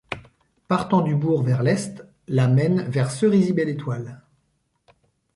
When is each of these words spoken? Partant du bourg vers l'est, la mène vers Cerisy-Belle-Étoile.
Partant 0.67 1.01
du 1.01 1.13
bourg 1.15 1.43
vers 1.43 1.61
l'est, 1.61 2.03
la 2.27 2.47
mène 2.47 2.89
vers 2.89 3.11
Cerisy-Belle-Étoile. 3.11 4.19